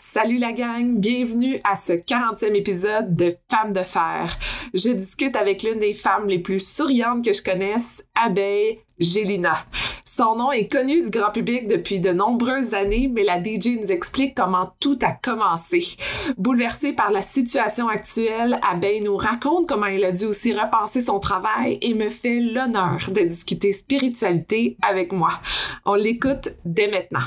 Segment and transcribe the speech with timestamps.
[0.00, 4.32] Salut la gang, bienvenue à ce 40e épisode de Femmes de fer.
[4.72, 9.66] Je discute avec l'une des femmes les plus souriantes que je connaisse, Abeille Gélina.
[10.04, 13.90] Son nom est connu du grand public depuis de nombreuses années, mais la DJ nous
[13.90, 15.96] explique comment tout a commencé.
[16.36, 21.18] Bouleversée par la situation actuelle, Abeille nous raconte comment elle a dû aussi repenser son
[21.18, 25.40] travail et me fait l'honneur de discuter spiritualité avec moi.
[25.84, 27.26] On l'écoute dès maintenant.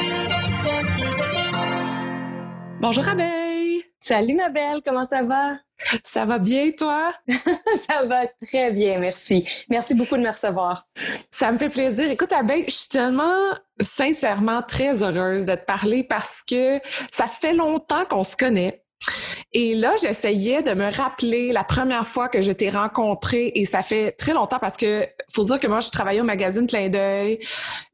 [2.81, 3.83] Bonjour Abeille!
[3.99, 5.59] Salut ma belle, comment ça va?
[6.03, 7.13] Ça va bien toi?
[7.87, 9.47] ça va très bien, merci.
[9.69, 10.87] Merci beaucoup de me recevoir.
[11.29, 12.09] Ça me fait plaisir.
[12.09, 16.79] Écoute Abeille, je suis tellement sincèrement très heureuse de te parler parce que
[17.11, 18.80] ça fait longtemps qu'on se connaît.
[19.53, 23.81] Et là, j'essayais de me rappeler la première fois que je t'ai rencontré et ça
[23.81, 27.39] fait très longtemps parce que faut dire que moi, je travaillais au magazine Clin d'œil.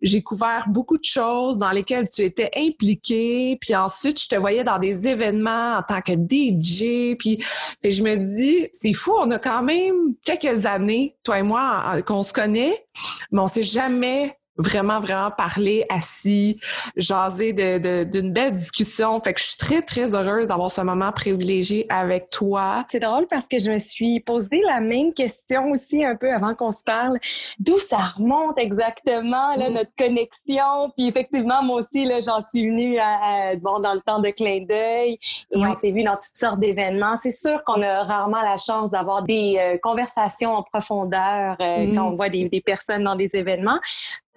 [0.01, 3.57] J'ai couvert beaucoup de choses dans lesquelles tu étais impliqué.
[3.59, 7.15] Puis ensuite, je te voyais dans des événements en tant que DJ.
[7.17, 7.43] Puis,
[7.81, 12.01] puis je me dis, c'est fou, on a quand même quelques années, toi et moi,
[12.05, 12.85] qu'on se connaît,
[13.31, 16.59] mais on s'est jamais vraiment, vraiment parler assis,
[16.95, 19.19] jaser d'une de, d'une belle discussion.
[19.21, 22.85] Fait que je suis très, très heureuse d'avoir ce moment privilégié avec toi.
[22.89, 26.53] C'est drôle parce que je me suis posé la même question aussi un peu avant
[26.55, 27.17] qu'on se parle.
[27.59, 29.73] D'où ça remonte exactement, là, mm.
[29.73, 30.91] notre connexion?
[30.95, 34.61] Puis effectivement, moi aussi, là, j'en suis venue à, bon, dans le temps de clin
[34.67, 35.17] d'œil
[35.51, 37.15] et on s'est vu dans toutes sortes d'événements.
[37.21, 41.95] C'est sûr qu'on a rarement la chance d'avoir des euh, conversations en profondeur euh, mm.
[41.95, 43.79] quand on voit des, des personnes dans des événements.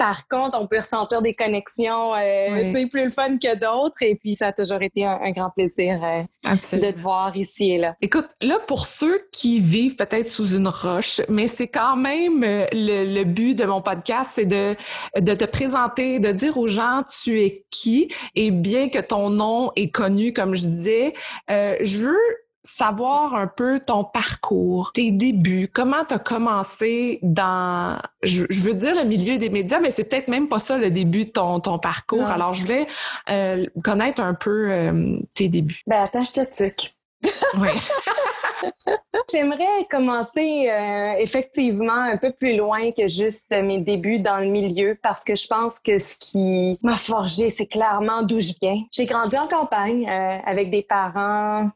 [0.00, 3.98] Par contre, on peut ressentir des connexions euh, plus le fun que d'autres.
[4.00, 6.22] Et puis, ça a toujours été un, grand plaisir euh,
[6.54, 7.96] de te voir ici et là.
[8.00, 12.66] Écoute, là, pour ceux qui vivent peut-être sous une roche, mais c'est quand même euh,
[12.72, 14.74] le, but de mon podcast, c'est de,
[15.18, 18.10] de te présenter, de dire aux gens tu es qui?
[18.34, 21.12] Et bien que ton nom est connu, comme je disais,
[21.46, 22.16] je veux
[22.62, 28.94] savoir un peu ton parcours, tes débuts, comment tu as commencé dans, je, veux dire
[28.94, 31.78] le milieu des médias, mais c'est peut-être même pas ça le début de ton, ton
[31.78, 32.26] parcours.
[32.26, 32.86] Alors, je voulais
[33.30, 35.82] euh, connaître un peu euh, tes débuts.
[35.86, 36.64] Ben, attends, je te
[37.58, 37.70] Oui.
[39.32, 44.98] J'aimerais commencer euh, effectivement un peu plus loin que juste mes débuts dans le milieu
[45.02, 48.76] parce que je pense que ce qui m'a forgé, c'est clairement d'où je viens.
[48.92, 50.06] J'ai grandi en campagne
[50.44, 51.70] avec des parents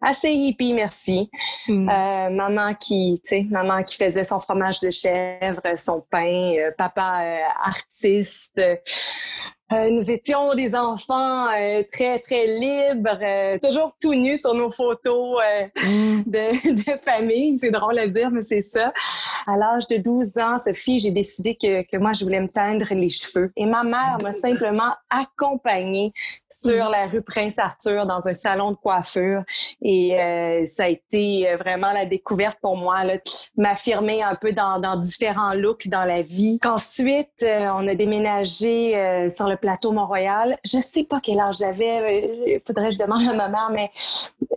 [0.00, 1.30] assez hippie, merci.
[1.68, 1.88] Hmm.
[1.88, 6.70] Euh, maman qui, tu sais, maman qui faisait son fromage de chèvre, son pain, euh,
[6.76, 8.60] papa euh, artiste,
[9.72, 14.70] euh, nous étions des enfants euh, très, très libres, euh, toujours tout nus sur nos
[14.70, 15.40] photos
[15.76, 16.22] mm.
[16.26, 17.56] de, de, famille.
[17.56, 18.92] C'est drôle à dire, mais c'est ça.
[19.46, 22.86] À l'âge de 12 ans, Sophie, j'ai décidé que, que moi, je voulais me teindre
[22.90, 23.50] les cheveux.
[23.56, 26.12] Et ma mère m'a simplement accompagnée
[26.50, 26.92] sur mm.
[26.92, 29.42] la rue Prince-Arthur dans un salon de coiffure.
[29.82, 30.16] Et
[30.64, 33.02] ça a été vraiment la découverte pour moi,
[33.56, 36.58] m'affirmer un peu dans, dans différents looks dans la vie.
[36.60, 40.58] Qu'ensuite, on a déménagé sur le plateau Mont-Royal.
[40.64, 42.30] Je sais pas quel âge j'avais.
[42.46, 43.90] Il faudrait que je demande à ma mère, mais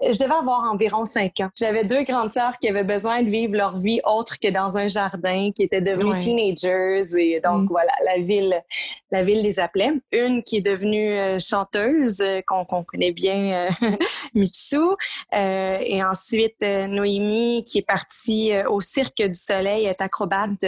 [0.02, 1.50] je devais avoir environ cinq ans.
[1.56, 4.83] J'avais deux grandes sœurs qui avaient besoin de vivre leur vie autre que dans un
[4.88, 7.06] jardin, qui étaient devenues teenagers.
[7.18, 7.68] Et donc, mm.
[7.70, 8.62] voilà, la ville,
[9.12, 9.92] la ville les appelait.
[10.12, 13.90] Une qui est devenue euh, chanteuse, euh, qu'on connaît bien, euh,
[14.34, 14.78] Mitsu.
[15.34, 20.66] et ensuite, Noémie, qui est partie au Cirque du Soleil, est acrobate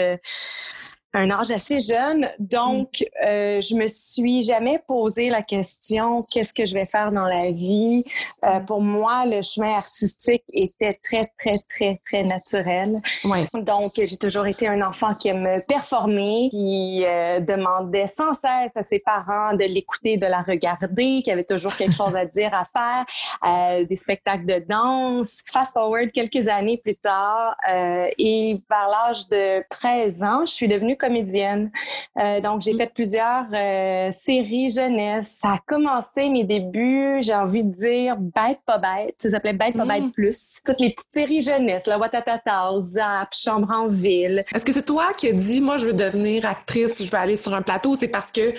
[1.15, 2.29] un âge assez jeune.
[2.39, 3.25] Donc, mm.
[3.25, 7.51] euh, je me suis jamais posé la question qu'est-ce que je vais faire dans la
[7.51, 8.03] vie?
[8.43, 8.65] Euh, mm.
[8.65, 13.01] pour moi, le chemin artistique était très, très, très, très naturel.
[13.23, 13.45] Oui.
[13.53, 18.83] Donc, j'ai toujours été un enfant qui aime performer, qui euh, demandait sans cesse à
[18.83, 22.65] ses parents de l'écouter, de la regarder, qui avait toujours quelque chose à dire, à
[22.65, 23.05] faire,
[23.45, 25.43] euh, des spectacles de danse.
[25.51, 30.67] Fast forward quelques années plus tard, euh, et vers l'âge de 13 ans, je suis
[30.67, 31.71] devenue comédienne.
[32.19, 35.37] Euh, donc, j'ai fait plusieurs euh, séries jeunesse.
[35.41, 39.15] Ça a commencé mes débuts, j'ai envie de dire, bête pas bête.
[39.17, 40.11] Ça s'appelait Bête pas bête mm.
[40.11, 40.59] plus.
[40.65, 44.43] Toutes les petites séries jeunesse, la Watatata, Zap, Chambre en ville.
[44.53, 47.37] Est-ce que c'est toi qui as dit, moi, je veux devenir actrice, je veux aller
[47.37, 47.95] sur un plateau?
[47.95, 48.53] C'est parce que,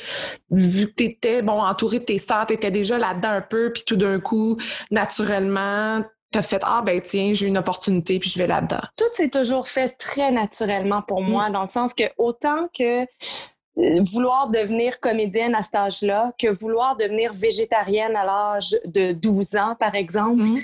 [0.50, 3.96] vu que t'étais, bon, entourée de tes stars, t'étais déjà là-dedans un peu, puis tout
[3.96, 4.56] d'un coup,
[4.90, 6.02] naturellement,
[6.36, 8.82] t'as fait ah ben tiens j'ai une opportunité puis je vais là-dedans.
[8.96, 11.30] Tout s'est toujours fait très naturellement pour mm.
[11.30, 16.48] moi dans le sens que autant que euh, vouloir devenir comédienne à cet âge-là que
[16.48, 20.42] vouloir devenir végétarienne à l'âge de 12 ans par exemple.
[20.42, 20.60] Mm.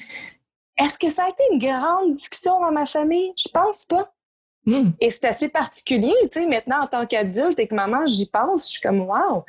[0.79, 3.33] Est-ce que ça a été une grande discussion dans ma famille?
[3.39, 4.13] Je pense pas.
[4.67, 4.91] Mm.
[5.01, 8.67] Et c'est assez particulier, tu sais, maintenant en tant qu'adulte et que maman, j'y pense,
[8.67, 9.45] je suis comme, wow,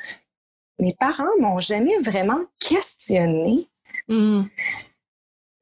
[0.78, 3.68] mes parents m'ont jamais vraiment questionné.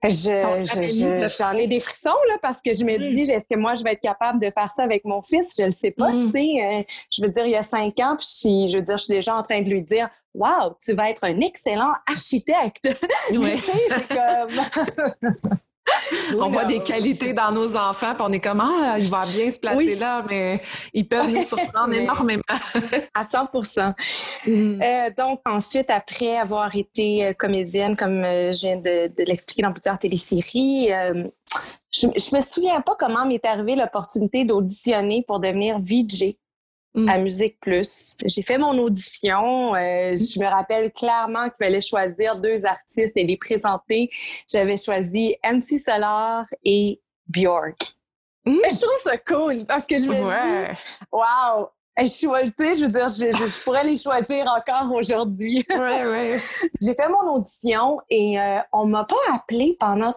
[0.04, 0.10] Mm.
[0.10, 3.12] Je, j'en ai des frissons là parce que je me mm.
[3.12, 5.54] dis est-ce que moi je vais être capable de faire ça avec mon fils?
[5.58, 8.16] Je le sais pas tu sais euh, je veux dire il y a cinq ans
[8.18, 11.10] puis je veux dire je suis déjà en train de lui dire waouh tu vas
[11.10, 12.88] être un excellent architecte
[13.32, 13.56] ouais.
[13.58, 15.30] c'est comme
[16.38, 19.50] on voit des qualités dans nos enfants, puis on est comme ah, il va bien
[19.50, 20.62] se placer là, mais
[20.92, 22.42] ils peuvent nous surprendre énormément.
[23.14, 24.80] à 100 mm.
[24.82, 29.72] euh, Donc ensuite, après avoir été euh, comédienne, comme euh, je viens de, l'expliquer dans
[29.72, 30.88] plusieurs téléséries,
[31.90, 36.36] je, je me souviens pas comment m'est arrivée l'opportunité d'auditionner pour devenir VJ
[36.94, 37.08] Mm.
[37.08, 38.16] à Musique Plus.
[38.26, 39.74] J'ai fait mon audition.
[39.74, 44.10] Euh, je me rappelle clairement qu'il fallait choisir deux artistes et les présenter.
[44.46, 47.94] J'avais choisi MC Solar et Bjork.
[48.44, 48.58] Mm.
[48.64, 50.76] je trouve ça cool parce que je me dis,
[51.10, 51.68] wow,
[51.98, 55.64] je suis voltée, je veux dire, je, pourrais les choisir encore aujourd'hui.
[55.70, 56.38] ouais, ouais.
[56.80, 60.12] J'ai fait mon audition et euh, on m'a pas appelé pendant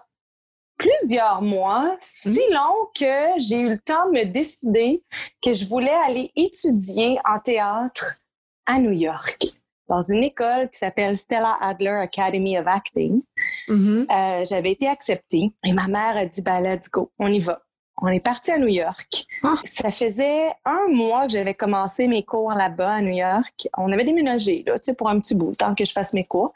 [0.78, 5.04] plusieurs mois, si long que j'ai eu le temps de me décider
[5.42, 8.18] que je voulais aller étudier en théâtre
[8.66, 9.56] à New York
[9.88, 13.22] dans une école qui s'appelle Stella Adler Academy of Acting.
[13.68, 14.12] Mm-hmm.
[14.12, 17.62] Euh, j'avais été acceptée et ma mère a dit ben let's go, on y va.
[18.02, 19.26] On est parti à New York.
[19.44, 19.56] Ah.
[19.64, 23.70] Ça faisait un mois que j'avais commencé mes cours là-bas à New York.
[23.78, 26.26] On avait déménagé là, tu sais, pour un petit bout, tant que je fasse mes
[26.26, 26.52] cours.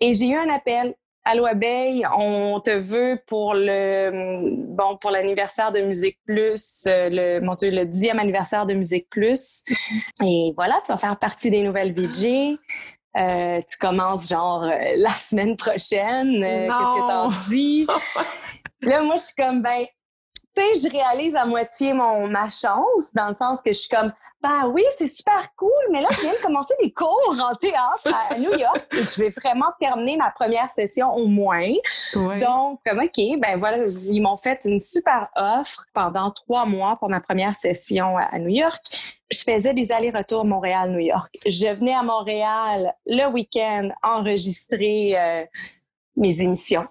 [0.00, 0.94] Et j'ai eu un appel
[1.30, 7.40] Allô Abeille, on te veut pour le bon pour l'anniversaire de Musique Plus, euh, le
[7.44, 9.62] mon Dieu, le dixième anniversaire de Musique Plus.
[10.24, 12.56] Et voilà, tu vas faire partie des nouvelles VJ.
[13.18, 16.40] Euh, tu commences genre euh, la semaine prochaine.
[16.40, 17.86] Qu'est-ce que t'en dis?
[18.80, 19.84] là, moi, je suis comme ben,
[20.56, 23.94] tu sais, je réalise à moitié mon ma chance dans le sens que je suis
[23.94, 27.54] comme bah oui, c'est super cool, mais là, je viens de commencer des cours en
[27.56, 31.66] théâtre à New York je vais vraiment terminer ma première session au moins.
[32.14, 37.08] Donc, comme OK, ben voilà, ils m'ont fait une super offre pendant trois mois pour
[37.08, 38.80] ma première session à New York.
[39.30, 41.36] Je faisais des allers-retours Montréal-New York.
[41.44, 45.44] Je venais à Montréal le week-end enregistrer euh,
[46.16, 46.86] mes émissions.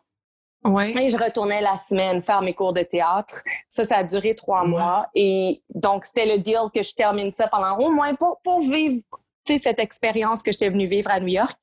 [0.97, 3.41] Et je retournais la semaine faire mes cours de théâtre.
[3.69, 5.07] Ça, ça a duré trois mois.
[5.15, 9.01] Et donc, c'était le deal que je termine ça pendant au moins pour, pour vivre
[9.55, 11.57] cette expérience que j'étais venue vivre à New York.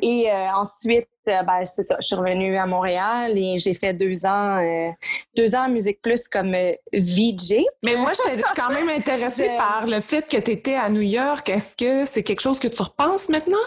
[0.00, 3.92] Et euh, ensuite, euh, ben, c'est ça, je suis revenue à Montréal et j'ai fait
[3.92, 4.90] deux ans, euh,
[5.36, 6.54] deux ans en Musique Plus comme
[6.92, 7.64] VJ.
[7.82, 11.02] Mais moi, je suis quand même intéressée par le fait que tu étais à New
[11.02, 11.46] York.
[11.50, 13.58] Est-ce que c'est quelque chose que tu repenses maintenant?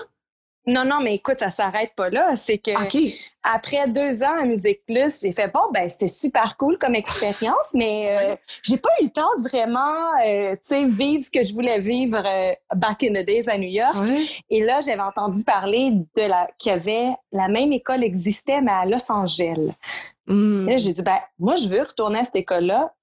[0.68, 2.36] Non, non, mais écoute, ça s'arrête pas là.
[2.36, 2.72] C'est que
[3.44, 7.74] après deux ans à Musique Plus, j'ai fait bon, ben c'était super cool comme expérience,
[7.74, 11.42] mais euh, j'ai pas eu le temps de vraiment, euh, tu sais, vivre ce que
[11.42, 14.08] je voulais vivre euh, back in the days à New York.
[14.52, 18.72] Et là, j'avais entendu parler de la qu'il y avait la même école existait mais
[18.72, 19.72] à Los Angeles.
[20.28, 20.69] Hmm.
[20.69, 22.94] Là, j'ai dit ben moi, je veux retourner à cette école-là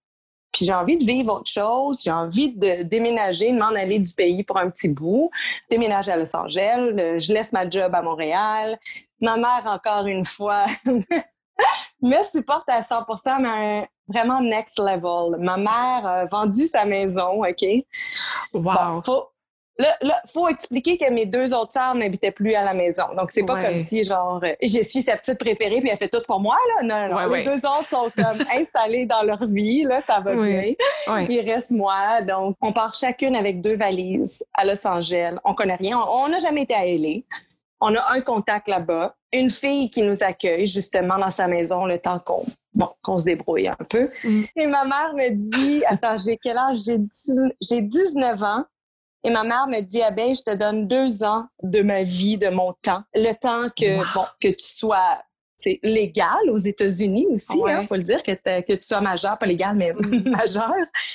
[0.58, 4.12] puis j'ai envie de vivre autre chose, j'ai envie de déménager, de m'en aller du
[4.12, 5.30] pays pour un petit bout,
[5.70, 8.76] déménager à Los Angeles, euh, je laisse ma job à Montréal.
[9.20, 10.64] Ma mère, encore une fois,
[12.02, 13.04] me supporte à 100
[13.40, 15.38] mais vraiment next level.
[15.38, 17.64] Ma mère a vendu sa maison, OK?
[18.52, 19.00] Wow!
[19.80, 23.04] Là, là, faut expliquer que mes deux autres sœurs n'habitaient plus à la maison.
[23.16, 26.08] Donc, c'est pas comme si, genre, euh, je suis sa petite préférée puis elle fait
[26.08, 27.08] tout pour moi, là.
[27.08, 30.74] Non, non, Les deux autres sont comme installées dans leur vie, là, ça va bien.
[31.28, 32.22] Il reste moi.
[32.22, 35.36] Donc, on part chacune avec deux valises à Los Angeles.
[35.44, 35.96] On connaît rien.
[35.96, 37.20] On n'a jamais été à LA.
[37.80, 39.14] On a un contact là-bas.
[39.32, 42.44] Une fille qui nous accueille, justement, dans sa maison le temps qu'on
[42.74, 44.08] bon, qu'on se débrouille un peu.
[44.24, 44.42] Mm.
[44.56, 46.78] Et ma mère me dit, attends, j'ai quel âge?
[47.60, 48.64] J'ai 19 ans.
[49.24, 52.48] Et ma mère me dit, Abeille, je te donne deux ans de ma vie, de
[52.48, 53.02] mon temps.
[53.14, 55.20] Le temps que, bon, que tu sois
[55.58, 59.36] c'est légal aux États-Unis aussi, il hein, faut le dire, que, que tu sois majeur,
[59.36, 60.30] pas légal, mais mm.
[60.30, 60.72] majeur.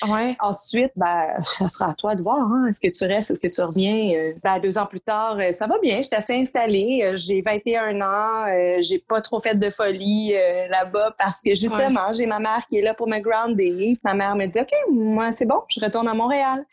[0.09, 0.35] Ouais.
[0.41, 2.39] Ensuite, ben, ça sera à toi de voir.
[2.39, 2.67] Hein.
[2.67, 4.13] Est-ce que tu restes, est-ce que tu reviens?
[4.17, 7.01] Euh, ben, deux ans plus tard, euh, ça va bien, je suis assez installée.
[7.03, 8.45] Euh, j'ai 21 ans,
[8.79, 10.33] j'ai pas trop fait de folie
[10.69, 13.97] là-bas parce que justement, j'ai ma mère qui est là pour me grounder.
[14.03, 16.65] Ma mère me dit, OK, moi, c'est bon, je retourne à Montréal.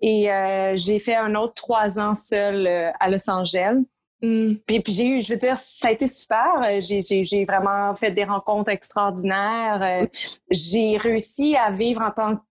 [0.00, 0.28] Et
[0.74, 3.82] j'ai fait un autre trois ans seul à Los Angeles.
[4.22, 4.54] Mm.
[4.66, 6.80] Puis, puis j'ai eu, je veux dire, ça a été super.
[6.80, 10.06] J'ai vraiment fait des rencontres extraordinaires.
[10.50, 12.42] J'ai réussi à vivre en tant que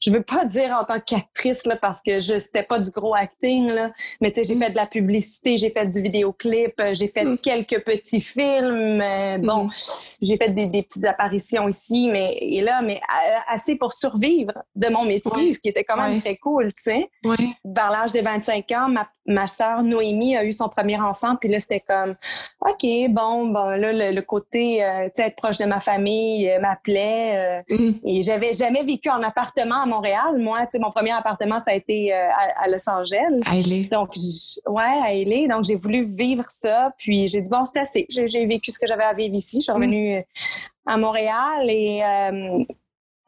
[0.00, 3.14] je veux pas dire en tant qu'actrice là parce que je c'était pas du gros
[3.14, 4.62] acting là, mais tu sais j'ai mm.
[4.62, 7.38] fait de la publicité, j'ai fait du vidéoclip, euh, j'ai fait mm.
[7.38, 9.72] quelques petits films, euh, bon, mm.
[10.22, 13.00] j'ai fait des, des, petites apparitions ici mais et là mais
[13.48, 17.10] assez pour survivre de mon métier, ce qui était quand même très cool, tu sais.
[17.64, 21.48] Vers l'âge de 25 ans, ma ma sœur Noémie a eu son premier enfant, puis
[21.48, 22.14] là, c'était comme,
[22.60, 26.60] OK, bon, bon, là, le, côté, euh, tu sais, être proche de ma famille euh,
[26.60, 27.62] m'appelait.
[27.70, 27.92] Euh, mm.
[28.04, 30.38] Et j'avais jamais vécu en appartement à Montréal.
[30.38, 33.40] Moi, tu sais, mon premier appartement, ça a été à, Los Angeles.
[33.44, 33.88] À L.A.
[33.88, 34.10] Donc,
[34.66, 35.48] ouais, à L.A.
[35.48, 38.06] Donc, j'ai voulu vivre ça, puis j'ai dit, bon, c'est assez.
[38.08, 39.58] J'ai vécu ce que j'avais à vivre ici.
[39.58, 40.22] Je suis revenue mm.
[40.86, 42.02] à Montréal et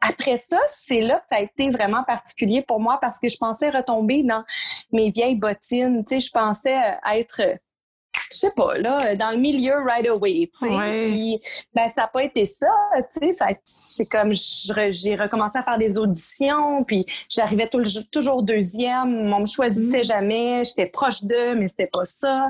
[0.07, 3.37] après ça, c'est là que ça a été vraiment particulier pour moi parce que je
[3.37, 4.43] pensais retomber dans
[4.91, 6.03] mes vieilles bottines.
[6.03, 6.77] Tu sais, je pensais
[7.13, 7.41] être
[8.31, 11.09] je sais pas, là, dans le milieu right away, tu sais.
[11.09, 11.39] Puis,
[11.73, 12.67] ben, ça n'a pas été ça,
[13.13, 13.57] tu sais.
[13.65, 17.69] C'est comme, j'ai recommencé à faire des auditions, puis j'arrivais
[18.11, 19.31] toujours deuxième.
[19.33, 20.05] On me choisissait mm.
[20.05, 20.63] jamais.
[20.63, 22.49] J'étais proche d'eux, mais c'était pas ça.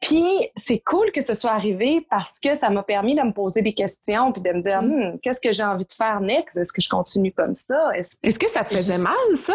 [0.00, 0.24] Puis
[0.56, 3.74] c'est cool que ce soit arrivé parce que ça m'a permis de me poser des
[3.74, 4.86] questions puis de me dire mm.
[4.86, 6.56] hmm, qu'est-ce que j'ai envie de faire next?
[6.56, 7.90] Est-ce que je continue comme ça?
[7.94, 9.54] Est-ce que ça te faisait mal ça?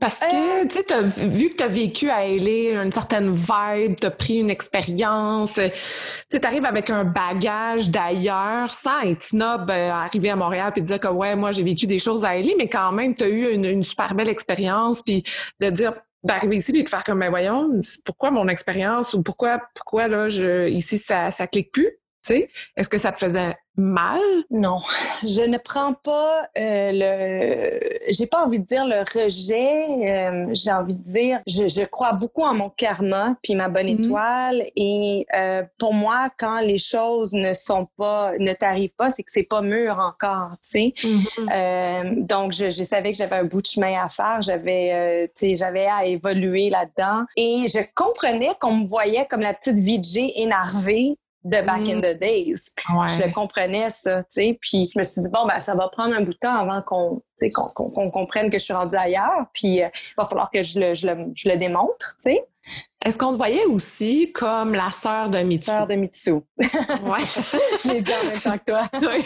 [0.00, 0.66] Parce que, euh.
[0.68, 4.36] tu sais, vu que tu as vécu à LA une certaine vibe, tu as pris
[4.36, 5.70] une expérience, tu
[6.30, 11.00] sais, arrives avec un bagage d'ailleurs, sans être snob, euh, arriver à Montréal puis dire
[11.00, 13.52] que, ouais, moi, j'ai vécu des choses à LA, mais quand même, tu as eu
[13.52, 15.24] une, une, super belle expérience, puis
[15.60, 19.62] de dire, d'arriver ici et de faire comme, ben voyons, pourquoi mon expérience ou pourquoi,
[19.74, 21.98] pourquoi là, je, ici, ça, ça clique plus?
[22.28, 24.20] Sais, est-ce que ça te faisait mal?
[24.50, 24.80] Non,
[25.22, 27.80] je ne prends pas euh, le.
[28.10, 30.10] J'ai pas envie de dire le rejet.
[30.10, 33.86] Euh, j'ai envie de dire, je, je, crois beaucoup en mon karma puis ma bonne
[33.86, 34.04] mhm.
[34.04, 34.66] étoile.
[34.76, 39.32] Et euh, pour moi, quand les choses ne sont pas, ne t'arrivent pas, c'est que
[39.32, 40.50] c'est pas mûr encore.
[40.62, 40.94] Tu sais?
[41.04, 42.26] Mhm.
[42.26, 44.42] donc, je, je, savais que j'avais un bout de chemin à faire.
[44.42, 47.24] J'avais, tu sais, j'avais à évoluer là-dedans.
[47.38, 52.02] Et je comprenais qu'on me voyait comme la petite VJ énervée de back in mm.
[52.02, 52.72] the days.
[52.78, 54.58] Je comprenais ça, tu sais.
[54.60, 56.82] Puis je me suis dit, bon, ben, ça va prendre un bout de temps avant
[56.82, 59.46] qu'on comprenne que je suis rendue ailleurs.
[59.52, 62.44] Puis euh, il va falloir que je le, je le, je le démontre, tu sais.
[63.04, 65.66] Est-ce qu'on te voyait aussi comme la sœur de Mitsu?
[65.66, 66.32] Sœur de Mitsu.
[66.32, 66.38] ouais.
[67.84, 68.82] je l'ai dit en même temps que toi.
[69.00, 69.24] oui.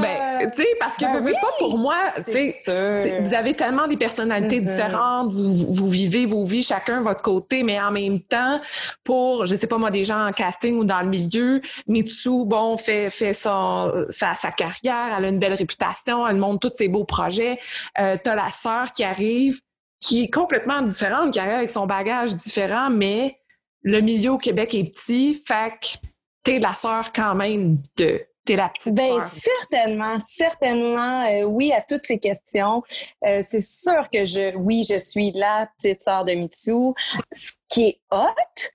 [0.00, 3.98] ben, tu sais, parce que ben pas pour moi, tu sais, vous avez tellement des
[3.98, 4.64] personnalités mm-hmm.
[4.64, 8.58] différentes, vous, vous, vivez vos vies chacun votre côté, mais en même temps,
[9.04, 12.78] pour, je sais pas moi, des gens en casting ou dans le milieu, Mitsu, bon,
[12.78, 16.88] fait, fait son, sa, sa carrière, elle a une belle réputation, elle montre tous ses
[16.88, 17.58] beaux projets.
[18.00, 19.60] Euh, T'as la sœur qui arrive,
[20.02, 23.38] qui est complètement différente, qui arrive avec son bagage différent, mais
[23.82, 26.06] le milieu au Québec est petit, fait que
[26.42, 28.20] t'es la sœur quand même de.
[28.44, 32.82] T'es la petite ben, certainement, certainement, euh, oui à toutes ces questions.
[33.24, 36.92] Euh, c'est sûr que je, oui, je suis la petite sœur de Mitsu.
[37.30, 38.26] Ce qui est hot,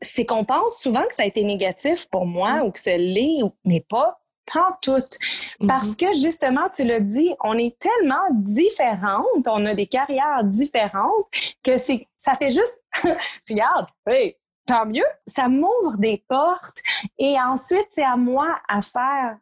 [0.02, 2.66] c'est qu'on pense souvent que ça a été négatif pour moi mm.
[2.66, 5.18] ou que ce l'est, mais pas pas toutes.
[5.68, 5.96] Parce mm-hmm.
[6.12, 11.28] que justement, tu l'as dit, on est tellement différentes, on a des carrières différentes
[11.64, 12.84] que c'est, ça fait juste,
[13.50, 14.36] regarde, hey,
[14.66, 16.82] tant mieux, ça m'ouvre des portes
[17.18, 19.38] et ensuite c'est à moi à faire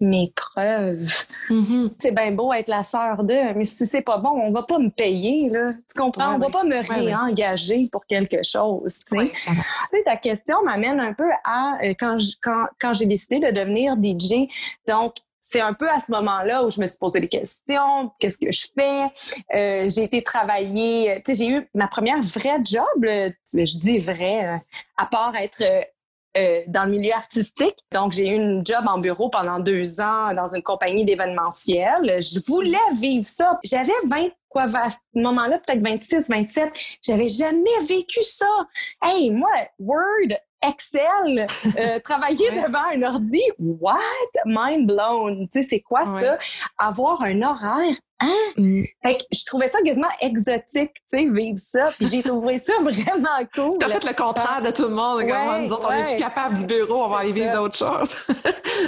[0.00, 1.24] mes preuves.
[1.48, 1.92] Mm-hmm.
[1.98, 4.78] C'est bien beau être la sœur d'eux, mais si c'est pas bon, on va pas
[4.78, 5.72] me payer, là.
[5.72, 6.34] Tu comprends?
[6.34, 10.02] on va pas me réengager pour quelque chose, tu sais.
[10.04, 14.48] ta question m'amène un peu à euh, quand, quand, quand j'ai décidé de devenir DJ.
[14.86, 15.14] Donc,
[15.48, 18.10] c'est un peu à ce moment-là où je me suis posé des questions.
[18.18, 19.04] Qu'est-ce que je fais?
[19.54, 21.22] Euh, j'ai été travailler.
[21.24, 22.84] Tu sais, j'ai eu ma première vraie job.
[23.02, 24.60] je dis vrai,
[24.96, 25.62] à part être
[26.36, 27.76] euh, dans le milieu artistique.
[27.92, 32.20] Donc, j'ai eu une job en bureau pendant deux ans dans une compagnie d'événementiel.
[32.20, 33.58] Je voulais vivre ça.
[33.64, 36.72] J'avais 20 quoi, à ce moment-là, peut-être 26, 27.
[37.02, 38.46] J'avais jamais vécu ça.
[39.02, 41.44] Hey, moi, Word, Excel,
[41.78, 43.98] euh, travailler devant un ordi, what?
[44.46, 45.46] Mind blown.
[45.48, 46.38] Tu sais, c'est quoi ça?
[46.78, 48.32] Avoir un horaire Hein?
[48.56, 48.84] Mm.
[49.02, 51.90] Fait que je trouvais ça quasiment exotique, tu sais, vivre ça.
[51.98, 53.78] Puis j'ai trouvé ça vraiment cool.
[53.78, 55.22] T'as fait le contraire de tout le monde.
[55.22, 58.16] Ouais, nous autres, on est plus capable du bureau, on va aller vivre d'autres choses.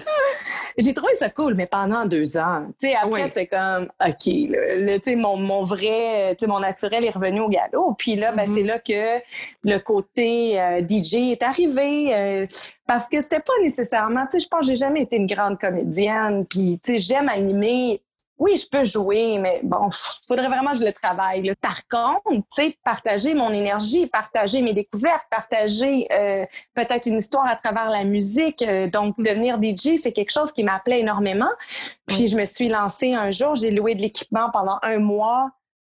[0.79, 2.67] j'ai trouvé ça cool, mais pendant deux ans.
[2.81, 6.61] Tu sais, après, c'est comme, OK, le, tu sais, mon, mon vrai, tu sais, mon
[6.61, 7.95] naturel est revenu au galop.
[7.99, 8.55] Puis là, ben, mm-hmm.
[8.55, 9.23] c'est là que
[9.65, 12.15] le côté euh, DJ est arrivé.
[12.15, 12.47] Euh,
[12.87, 15.59] parce que c'était pas nécessairement, tu sais, je pense que j'ai jamais été une grande
[15.59, 16.47] comédienne.
[16.47, 18.01] Puis, tu sais, j'aime animer
[18.39, 19.89] oui, je peux jouer, mais bon,
[20.27, 21.53] faudrait vraiment que je le travaille.
[21.61, 27.47] Par contre, tu sais, partager mon énergie, partager mes découvertes, partager euh, peut-être une histoire
[27.47, 31.51] à travers la musique, euh, donc devenir DJ, c'est quelque chose qui m'appelait énormément.
[32.07, 35.51] Puis je me suis lancée un jour, j'ai loué de l'équipement pendant un mois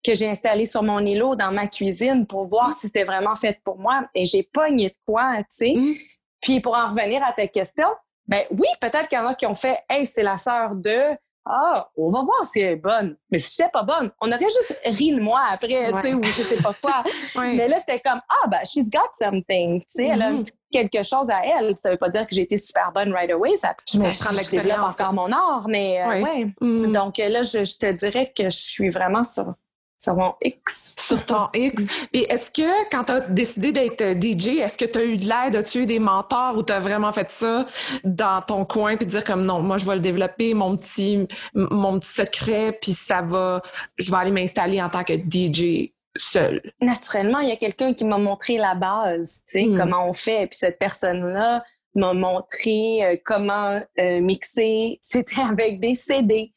[0.02, 3.60] que j'ai installé sur mon îlot dans ma cuisine pour voir si c'était vraiment fait
[3.66, 4.04] pour moi.
[4.16, 5.74] Et j'ai pogné de quoi, tu sais.
[5.76, 5.94] Mm.
[6.42, 7.88] Puis pour en revenir à ta question,
[8.28, 11.18] ben oui, peut-être qu'il y en a qui ont fait Hey, c'est la sœur de
[11.52, 13.16] ah, on va voir si elle est bonne.
[13.32, 16.24] Mais si j'étais pas bonne, on aurait juste ri de moi après, tu sais, ou
[16.24, 17.04] je sais pas quoi.
[17.42, 20.54] Mais là, c'était comme, ah, ben, she's got something, tu sais, elle a mm-hmm.
[20.72, 21.76] quelque chose à elle.
[21.80, 23.58] Ça veut pas dire que j'ai été super bonne right away.
[23.58, 26.54] Ça, je, mais je, développe encore mon art, mais euh, ouais.
[26.62, 26.92] Mm.
[26.92, 29.56] Donc là, je, je, te dirais que je suis vraiment sur
[30.00, 30.96] sur mon X.
[30.98, 31.84] Sur ton X.
[32.12, 35.26] Puis est-ce que quand tu as décidé d'être DJ, est-ce que tu as eu de
[35.26, 35.56] l'aide?
[35.56, 37.66] As-tu eu des mentors ou tu as vraiment fait ça
[38.04, 42.00] dans ton coin puis dire comme non, moi je vais le développer, mon petit, mon
[42.00, 43.62] petit secret, puis ça va,
[43.98, 46.62] je vais aller m'installer en tant que DJ seul.
[46.82, 49.78] Naturellement, il y a quelqu'un qui m'a montré la base, tu sais, hmm.
[49.78, 50.48] comment on fait.
[50.48, 51.64] Puis cette personne-là,
[51.96, 55.00] m'a montré euh, comment euh, mixer.
[55.02, 56.52] C'était avec des CD.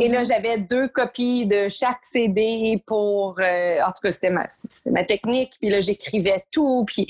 [0.00, 0.24] Et là, mhm.
[0.24, 3.38] j'avais deux copies de chaque CD pour...
[3.40, 4.46] Euh, en tout cas, c'était ma,
[4.90, 5.52] ma technique.
[5.60, 6.84] Puis là, j'écrivais tout.
[6.86, 7.06] Puis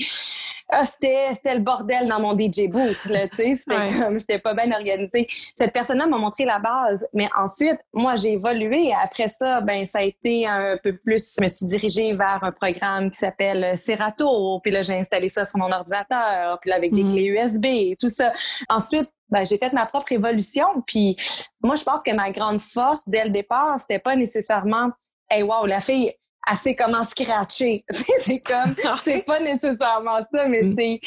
[0.71, 3.07] ah, c'était, le bordel dans mon DJ booth.
[3.07, 4.19] C'était comme...
[4.19, 5.27] J'étais pas bien organisée.
[5.55, 7.07] Cette personne-là m'a montré la base.
[7.13, 8.91] Mais ensuite, moi, j'ai évolué.
[9.01, 11.35] Après ça, ben ça a été un peu plus...
[11.37, 14.59] Je me suis dirigée vers un programme qui s'appelle Serato.
[14.61, 16.59] Puis là, j'ai installé ça sur mon ordinateur.
[16.59, 17.11] Puis là, avec des mhm.
[17.11, 18.33] clés USB et tout ça.
[18.67, 20.67] Ensuite, ben, j'ai fait ma propre évolution.
[20.87, 21.15] Puis
[21.61, 24.91] moi, je pense que ma grande force dès le départ, c'était pas nécessairement
[25.31, 26.11] Hey, wow, la fille,
[26.49, 27.85] elle sait comment scratcher.
[27.91, 30.73] c'est comme, c'est pas nécessairement ça, mais mm.
[30.75, 30.99] c'est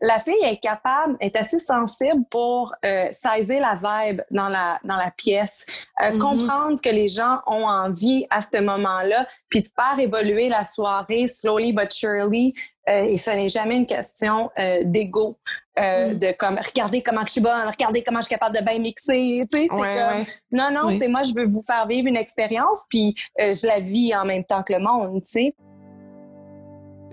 [0.00, 4.96] la fille est capable, est assez sensible pour euh, saisir la vibe dans la, dans
[4.96, 5.66] la pièce,
[6.00, 6.18] euh, mm-hmm.
[6.18, 10.64] comprendre ce que les gens ont envie à ce moment-là, puis de faire évoluer la
[10.64, 12.54] soirée slowly but surely.
[12.88, 15.36] Euh, et ce n'est jamais une question euh, d'ego,
[15.78, 16.18] euh, mm.
[16.18, 19.42] de comme regardez comment je suis bonne, regardez comment je suis capable de bien mixer.
[19.52, 22.86] Tu sais, c'est comme non non, c'est moi je veux vous faire vivre une expérience,
[22.88, 25.20] puis je la vis en même temps que le monde.
[25.22, 25.54] Tu sais.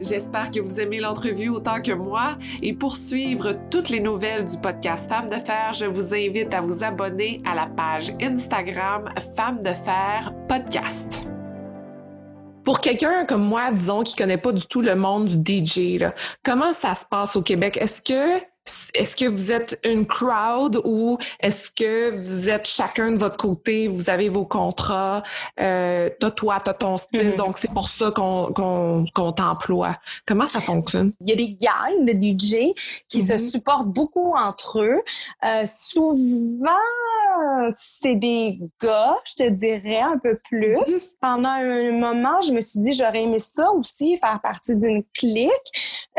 [0.02, 4.58] J'espère que vous aimez l'entrevue autant que moi et pour suivre toutes les nouvelles du
[4.58, 9.62] podcast Femmes de Fer, je vous invite à vous abonner à la page Instagram Femmes
[9.62, 11.26] de Fer Podcast.
[12.66, 16.04] Pour quelqu'un comme moi, disons, qui connaît pas du tout le monde du DJ,
[16.44, 17.78] comment ça se passe au Québec?
[17.80, 18.44] Est-ce que
[18.94, 23.88] est-ce que vous êtes une crowd ou est-ce que vous êtes chacun de votre côté,
[23.88, 25.24] vous avez vos contrats,
[25.60, 27.36] euh, t'as toi, t'as ton style, mm-hmm.
[27.36, 29.98] donc c'est pour ça qu'on t'emploie.
[30.26, 31.14] Comment ça fonctionne?
[31.22, 32.74] Il y a des gangs de DJ
[33.08, 33.52] qui se mm-hmm.
[33.52, 35.02] supportent beaucoup entre eux.
[35.44, 36.70] Euh, souvent,
[37.76, 40.76] c'est des gars, je te dirais, un peu plus.
[40.76, 41.16] Mm-hmm.
[41.22, 45.52] Pendant un moment, je me suis dit, j'aurais aimé ça aussi, faire partie d'une clique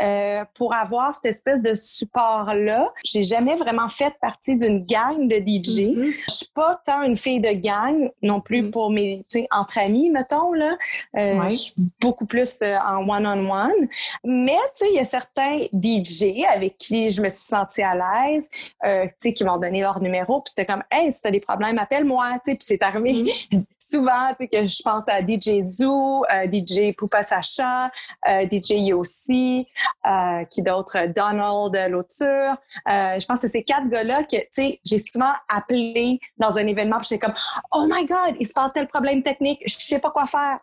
[0.01, 2.91] euh, pour avoir cette espèce de support-là.
[3.03, 5.79] J'ai jamais vraiment fait partie d'une gang de DJ.
[5.79, 6.13] Mm-hmm.
[6.29, 8.71] Je suis pas tant une fille de gang non plus mm-hmm.
[8.71, 10.77] pour mes, tu sais, entre amis, mettons, là.
[11.17, 13.87] Euh, Je suis beaucoup plus euh, en one-on-one.
[14.23, 17.95] Mais, tu sais, il y a certains DJ avec qui je me suis sentie à
[17.95, 21.39] l'aise, tu sais, qui m'ont donné leur numéro, puis c'était comme, hey, si t'as des
[21.39, 23.63] problèmes, appelle-moi, tu sais, puis c'est arrivé mm-hmm.
[23.79, 27.91] souvent, tu sais, que je pense à DJ Zoo, euh, DJ Poupa Sacha,
[28.27, 29.67] euh, DJ Yossi,
[30.05, 32.55] euh, qui d'autres, Donald Lauture.
[32.85, 36.67] je pense que c'est ces quatre gars-là que, tu sais, j'ai souvent appelé dans un
[36.67, 37.35] événement, puis j'étais comme,
[37.71, 40.59] oh my God, il se passe tel problème technique, je sais pas quoi faire.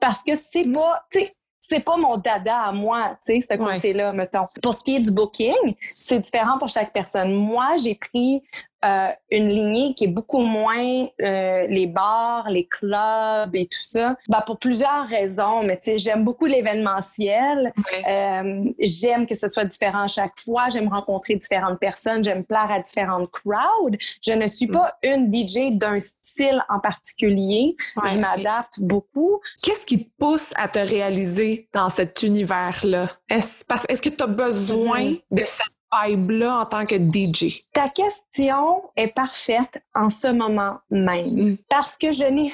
[0.00, 0.74] Parce que c'est mm-hmm.
[0.74, 1.32] pas, tu sais,
[1.68, 4.46] c'est pas mon dada à moi, tu sais, ce côté-là, mettons.
[4.62, 7.34] Pour ce qui est du booking, c'est différent pour chaque personne.
[7.34, 8.42] Moi, j'ai pris
[8.84, 14.16] euh, une lignée qui est beaucoup moins euh, les bars, les clubs et tout ça.
[14.28, 17.72] Ben, pour plusieurs raisons, mais tu sais, j'aime beaucoup l'événementiel.
[18.08, 20.68] Euh, j'aime que ce soit différent chaque fois.
[20.68, 22.22] J'aime rencontrer différentes personnes.
[22.22, 23.96] J'aime plaire à différentes crowds.
[24.22, 27.74] Je ne suis pas une DJ d'un style en particulier.
[28.06, 29.40] Je m'adapte beaucoup.
[29.62, 33.10] Qu'est-ce qui te pousse à te réaliser dans cet univers-là?
[33.28, 35.22] Est-ce, est-ce que tu as besoin mm-hmm.
[35.32, 37.62] de cette vibe-là en tant que DJ?
[37.72, 41.56] Ta question est parfaite en ce moment même mm.
[41.68, 42.52] parce que je n'ai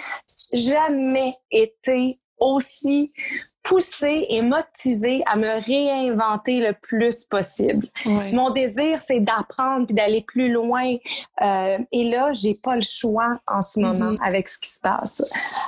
[0.52, 3.12] jamais été aussi
[3.64, 7.86] poussée et motivée à me réinventer le plus possible.
[8.04, 10.96] Mon désir, c'est d'apprendre puis d'aller plus loin.
[11.40, 14.22] Euh, et là, j'ai pas le choix en ce moment mm-hmm.
[14.22, 15.22] avec ce qui se passe.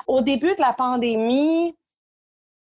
[0.07, 1.75] Au début de la pandémie,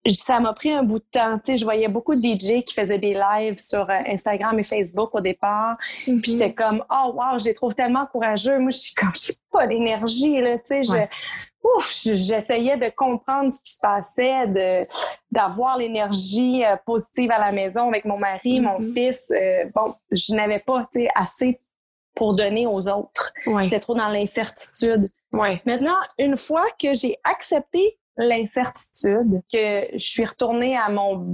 [0.07, 1.35] ça m'a pris un bout de temps.
[1.37, 4.63] Tu sais, je voyais beaucoup de DJ qui faisaient des lives sur euh, Instagram et
[4.63, 5.77] Facebook au départ.
[6.05, 6.23] Puis Mhm.
[6.25, 8.59] j'étais comme, oh wow, je les trouve tellement courageux.
[8.59, 10.57] Moi, je suis comme, j'ai pas d'énergie, là.
[10.59, 11.07] Tu sais, je-
[11.77, 14.87] ouf, je- j'essayais de comprendre ce qui se passait, de
[15.33, 18.93] d'avoir l'énergie euh, positive à la maison avec mon mari, mon Mhm.
[18.95, 19.31] fils.
[19.31, 21.61] Euh, bon, je n'avais pas, tu sais, assez
[22.17, 23.33] pour donner aux autres.
[23.47, 23.63] Ouais.
[23.63, 25.09] J'étais trop dans l'incertitude.
[25.33, 25.63] Ouais.
[25.67, 31.27] Maintenant, une fois que j'ai accepté l'incertitude, que je suis retournée à mon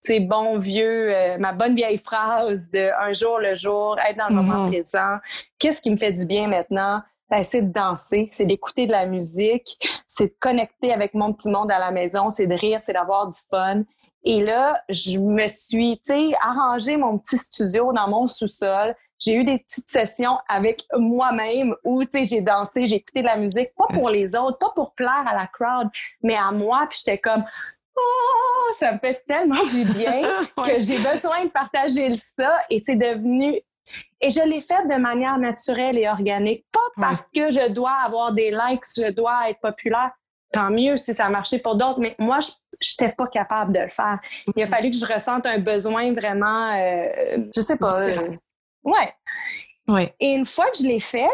[0.00, 4.28] sais, bon vieux, euh, ma bonne vieille phrase de un jour le jour, être dans
[4.28, 4.70] le moment Mhm.
[4.70, 5.16] présent.
[5.58, 7.00] Qu'est-ce qui me fait du bien maintenant?
[7.30, 11.48] Ben, c'est de danser, c'est d'écouter de la musique, c'est de connecter avec mon petit
[11.48, 13.82] monde à la maison, c'est de rire, c'est d'avoir du fun.
[14.24, 18.94] Et là, je me suis, tu sais, arrangé mon petit studio dans mon sous-sol.
[19.18, 23.26] J'ai eu des petites sessions avec moi-même où, tu sais, j'ai dansé, j'ai écouté de
[23.26, 25.88] la musique, pas pour les autres, pas pour plaire à la crowd,
[26.22, 26.86] mais à moi.
[26.90, 27.44] Puis j'étais comme,
[27.96, 30.22] oh, ça me fait tellement du bien
[30.64, 32.58] que j'ai besoin de partager ça.
[32.70, 33.60] Et c'est devenu
[34.20, 37.06] et je l'ai fait de manière naturelle et organique, pas Ouais.
[37.08, 40.10] parce que je dois avoir des likes, je dois être populaire.
[40.52, 42.38] Tant mieux si ça a marché pour d'autres, mais moi,
[42.80, 44.20] je n'étais pas capable de le faire.
[44.54, 48.00] Il a fallu que je ressente un besoin vraiment, euh, je sais pas.
[48.02, 48.36] Euh,
[48.84, 49.12] ouais.
[49.86, 50.14] Ouais.
[50.20, 51.28] Et une fois que je l'ai fait,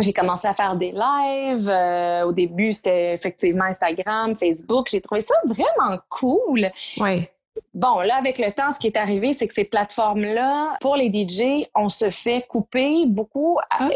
[0.00, 1.68] j'ai commencé à faire des lives.
[1.68, 4.88] Euh, au début, c'était effectivement Instagram, Facebook.
[4.90, 6.70] J'ai trouvé ça vraiment cool.
[6.98, 7.30] Ouais.
[7.72, 11.08] Bon, là, avec le temps, ce qui est arrivé, c'est que ces plateformes-là, pour les
[11.12, 13.88] DJ, on se fait couper beaucoup, Ah.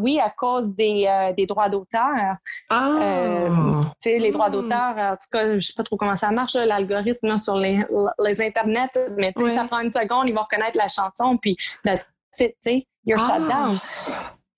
[0.00, 2.36] oui, à cause des, euh, des droits d'auteur.
[2.70, 2.88] Ah.
[3.00, 3.48] Euh,
[4.00, 6.54] Tu sais, les droits d'auteur, en tout cas, je sais pas trop comment ça marche,
[6.54, 7.84] l'algorithme sur les,
[8.24, 9.54] les internets, mais tu sais, Ouais.
[9.56, 11.90] ça prend une seconde, ils vont reconnaître la chanson, puis tu
[12.60, 13.34] sais, you're Ah.
[13.36, 13.78] shut down.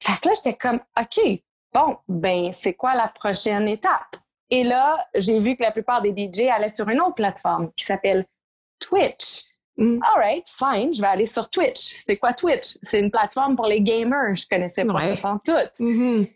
[0.03, 1.21] Fait que là, j'étais comme, OK,
[1.75, 4.17] bon, ben, c'est quoi la prochaine étape?
[4.51, 7.85] Et là, j'ai vu que la plupart des DJ allaient sur une autre plateforme qui
[7.85, 8.27] s'appelle
[8.79, 9.45] Twitch.
[9.77, 10.01] Mm.
[10.03, 11.79] All right, fine, je vais aller sur Twitch.
[11.79, 12.77] C'était quoi Twitch?
[12.83, 14.35] C'est une plateforme pour les gamers.
[14.35, 15.17] Je connaissais pas Ouais.
[15.17, 15.83] ça tout.
[15.85, 16.27] Mhm.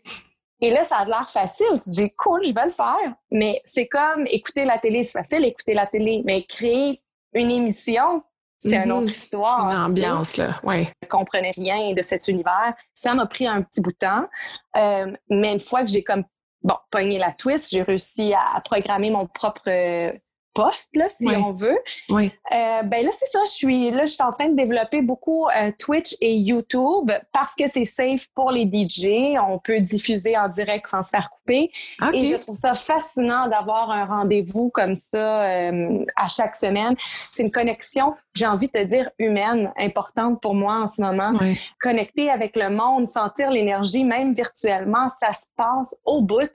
[0.61, 1.67] Et là, ça a l'air facile.
[1.73, 3.13] Tu te dis, cool, je vais le faire.
[3.29, 6.23] Mais c'est comme écouter la télé, c'est facile, écouter la télé.
[6.25, 7.01] Mais créer
[7.33, 8.23] une émission,
[8.57, 8.91] c'est une Mhm.
[8.99, 9.65] autre histoire.
[9.69, 10.07] Une tu sais.
[10.07, 10.59] ambiance, là.
[10.63, 10.91] Ouais.
[11.03, 12.73] Je comprenais rien de cet univers.
[12.93, 14.25] Ça m'a pris un petit bout de temps.
[14.77, 16.23] Euh, mais une fois que j'ai comme,
[16.65, 20.11] bon, pogné la twist, j'ai réussi à programmer mon propre euh,
[20.55, 21.77] poste, là, si on veut.
[22.09, 22.31] Ouais.
[22.51, 23.39] Euh, ben là, c'est ça.
[23.45, 27.53] Je suis là, je suis en train de développer beaucoup euh, Twitch et YouTube parce
[27.53, 29.37] que c'est safe pour les DJ.
[29.47, 31.69] On peut diffuser en direct sans se faire couper.
[32.01, 32.13] OK.
[32.13, 36.95] Et je trouve ça fascinant d'avoir un rendez-vous comme ça euh, à chaque semaine.
[37.31, 41.31] C'est une connexion, j'ai envie de te dire, humaine, importante pour moi en ce moment.
[41.81, 46.49] Connecter avec le monde, sentir l'énergie, même virtuellement, ça se passe au bout.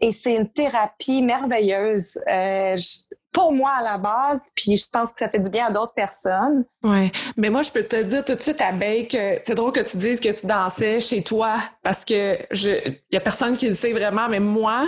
[0.00, 2.18] Et c'est une thérapie merveilleuse.
[2.30, 5.66] Euh, je- pour moi à la base, puis je pense que ça fait du bien
[5.66, 6.64] à d'autres personnes.
[6.84, 7.10] Ouais.
[7.36, 9.96] Mais moi, je peux te dire tout de suite, Abeille, que c'est drôle que tu
[9.96, 12.70] dises que tu dansais chez toi parce que je,
[13.10, 14.86] y a personne qui le sait vraiment, mais moi,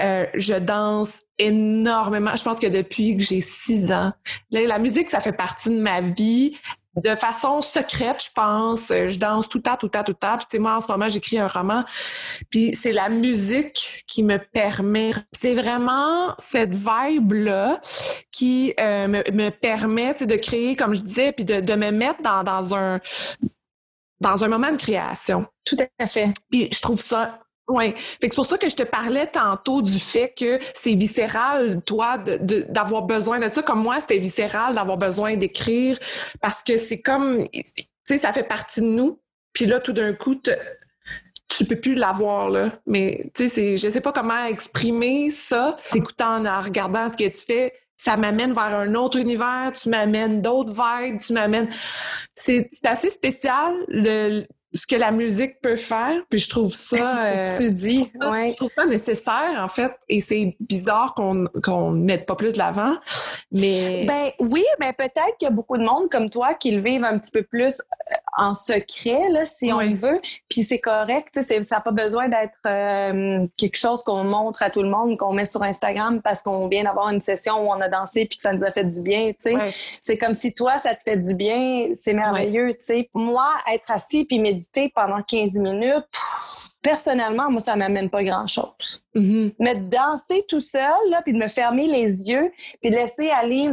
[0.00, 2.32] euh, je danse énormément.
[2.36, 4.12] Je pense que depuis que j'ai six ans,
[4.50, 6.58] la musique, ça fait partie de ma vie.
[6.96, 8.90] De façon secrète, je pense.
[8.90, 10.36] Euh, Je danse tout le temps, tout le temps, tout le temps.
[10.36, 11.84] Puis, tu sais, moi, en ce moment, j'écris un roman.
[12.50, 15.12] Puis, c'est la musique qui me permet.
[15.32, 17.80] C'est vraiment cette vibe-là
[18.32, 22.22] qui euh, me, me permet de créer, comme je disais, puis de, de me mettre
[22.22, 23.00] dans, dans un
[24.20, 25.46] dans un moment de création.
[25.64, 26.32] Tout à fait.
[26.50, 27.38] Puis je trouve ça.
[27.68, 27.74] Que
[28.22, 33.02] c'est pour ça que je te parlais tantôt du fait que c'est viscéral, toi, d'avoir
[33.02, 33.62] besoin de ça.
[33.62, 35.98] Comme moi, c'était viscéral d'avoir besoin d'écrire
[36.40, 37.62] parce que c'est comme, tu
[38.04, 39.20] sais, ça fait partie de nous.
[39.52, 40.40] Puis là, tout d'un coup,
[41.48, 42.72] tu peux plus l'avoir, là.
[42.86, 45.76] Mais, tu sais, je sais pas comment exprimer ça.
[45.90, 50.40] T'écoutant, en regardant ce que tu fais, ça m'amène vers un autre univers, tu m'amènes
[50.40, 51.68] d'autres vibes, tu m'amènes...
[52.34, 56.96] C'est assez spécial, le, ce que la musique peut faire, puis je trouve ça...
[57.24, 58.50] euh, tu dis, ouais.
[58.50, 62.52] Je trouve ça nécessaire, en fait, et c'est bizarre qu'on qu'on ne mette pas plus
[62.52, 62.96] de l'avant,
[63.52, 64.04] mais...
[64.06, 67.04] Ben oui, ben peut-être qu'il y a beaucoup de monde comme toi qui le vivent
[67.04, 70.20] un petit peu plus euh, en secret, là, si on le veut.
[70.48, 74.82] Puis c'est correct, ça n'a pas besoin d'être euh, quelque chose qu'on montre à tout
[74.82, 77.88] le monde, qu'on met sur Instagram parce qu'on vient d'avoir une session où on a
[77.88, 79.98] dansé puis que ça nous a fait du bien, tu sais.
[80.00, 83.10] C'est comme si toi, ça te fait du bien, c'est merveilleux, tu sais.
[83.14, 89.02] Moi, être assis puis méditer pendant 15 minutes, pff, personnellement, moi, ça m'amène pas grand-chose
[89.14, 89.52] Mhm.
[89.58, 93.30] mais de danser tout seul, là, puis de me fermer les yeux, puis de laisser
[93.30, 93.70] aller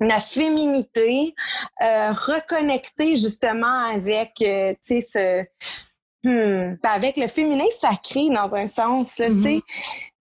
[0.00, 1.34] ma féminité,
[1.82, 5.42] euh, reconnecter justement avec, euh, tu sais, ce,
[6.24, 9.62] hmm, ben, avec le féminin sacré dans un sens, tu sais, mm-hmm.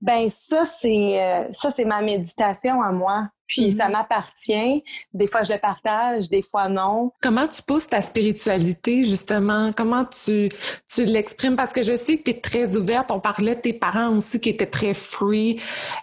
[0.01, 3.29] ben ça c'est euh, ça c'est ma méditation à moi.
[3.47, 3.91] Puis ça mm-hmm.
[3.91, 4.83] m'appartient.
[5.13, 7.11] Des fois, je le partage, des fois non.
[7.21, 9.71] Comment tu pousses ta spiritualité, justement?
[9.75, 10.49] Comment tu,
[10.93, 11.55] tu l'exprimes?
[11.55, 13.11] Parce que je sais que tu es très ouverte.
[13.11, 15.59] On parlait de tes parents aussi qui étaient très free.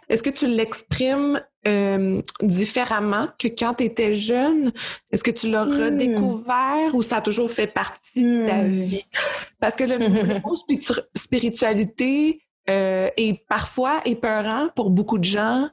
[0.09, 4.73] Est-ce que tu l'exprimes euh, différemment que quand tu étais jeune?
[5.11, 5.83] Est-ce que tu l'as hmm.
[5.83, 8.83] redécouvert ou ça a toujours fait partie de ta hmm.
[8.83, 9.05] vie?
[9.61, 9.99] Parce que le,
[10.45, 10.57] mot
[11.15, 13.11] spiritualité euh,
[13.49, 15.69] parfois épeurant pour beaucoup de gens.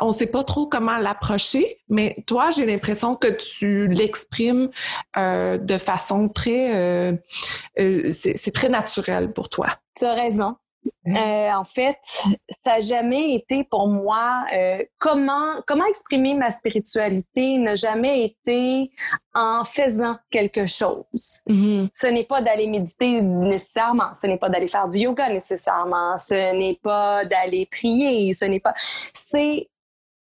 [0.00, 4.70] On ne sait pas trop comment l'approcher, mais toi, j'ai l'impression que tu l'exprimes
[5.16, 7.22] euh, de façon très...
[7.76, 9.68] c'est très naturel pour toi.
[9.96, 10.56] Tu as raison.
[11.04, 11.16] Mmh.
[11.16, 11.98] Euh, en fait,
[12.64, 18.92] ça n'a jamais été pour moi euh, comment comment exprimer ma spiritualité n'a jamais été
[19.34, 21.40] en faisant quelque chose.
[21.48, 21.86] Mmh.
[21.92, 26.56] Ce n'est pas d'aller méditer nécessairement, ce n'est pas d'aller faire du yoga nécessairement, ce
[26.56, 28.74] n'est pas d'aller prier, ce n'est pas
[29.12, 29.68] c'est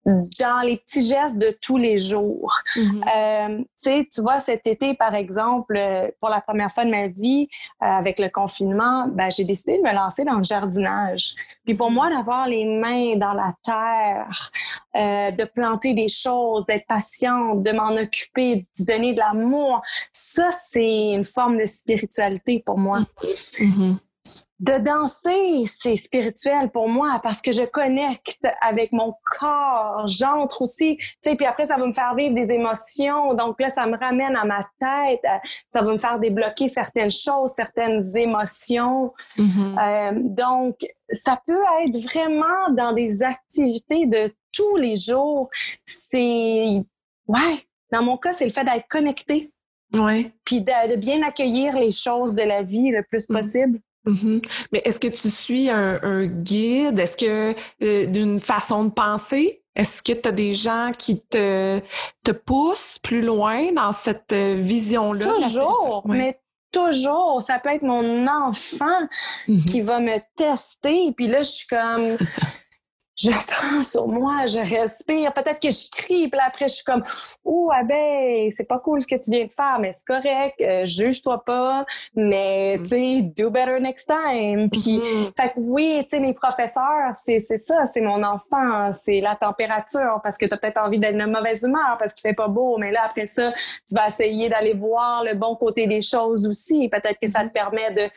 [0.04, 2.52] dans les petits gestes de tous les jours.
[2.76, 3.02] Mm-hmm.
[3.16, 6.90] Euh, tu sais, tu vois, cet été, par exemple, euh, pour la première fois de
[6.90, 7.48] ma vie,
[7.82, 11.34] euh, avec le confinement, ben, j'ai décidé de me lancer dans le jardinage.
[11.64, 14.50] Puis pour moi, d'avoir les mains dans la terre,
[14.96, 20.50] euh, de planter des choses, d'être patiente, de m'en occuper, de donner de l'amour, ça,
[20.50, 23.00] c'est une forme de spiritualité pour moi.
[23.22, 23.98] Mm-hmm
[24.62, 30.98] de danser, c'est spirituel pour moi parce que je connecte avec mon corps, j'entre aussi,
[30.98, 33.98] tu sais, puis après ça va me faire vivre des émotions, donc là ça me
[33.98, 35.20] ramène à ma tête,
[35.72, 39.78] ça va me faire débloquer certaines choses, certaines émotions, mm-hmm.
[39.80, 40.76] euh, donc
[41.10, 45.50] ça peut être vraiment dans des activités de tous les jours,
[45.84, 46.84] c'est,
[47.26, 49.52] ouais, dans mon cas c'est le fait d'être connecté,
[49.92, 53.80] ouais, puis de, bien accueillir les choses de la vie le plus mm.
[54.06, 54.42] Mm-hmm.
[54.72, 56.98] Mais est-ce que tu suis un, guide?
[56.98, 59.62] Est-ce que euh, d'une façon de penser?
[59.74, 61.80] Est-ce que tu as des gens qui te,
[62.24, 65.26] te poussent plus loin dans cette euh, vision-là?
[65.26, 67.40] Toujours, mais toujours.
[67.40, 69.06] Ça peut être mon enfant
[69.48, 69.64] mm-hmm.
[69.64, 71.12] qui va me tester.
[71.16, 72.16] Puis là, je suis comme...
[73.16, 75.32] je prends sur moi, je respire.
[75.32, 77.04] Peut-être que je crie, puis après, je suis comme,
[77.44, 80.86] oh, abeille, c'est pas cool ce que tu viens de faire, mais c'est correct, euh,
[80.86, 82.82] juge-toi pas, mais, mm.
[82.82, 84.70] tu sais, do better next time.
[84.70, 85.32] Puis, mm-hmm.
[85.40, 90.20] fait que oui, tu sais, mes professeurs, c'est ça, c'est mon enfant, c'est la température,
[90.22, 92.78] parce que tu as peut-être envie d'être de mauvaise humeur, parce qu'il fait pas beau,
[92.78, 93.52] mais là, après ça,
[93.86, 96.88] tu vas essayer d'aller voir le bon côté des choses aussi.
[96.88, 97.52] Peut-être que ça te mm-hmm.
[97.52, 98.10] permet de